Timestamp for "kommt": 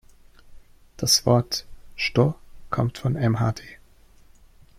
2.71-2.97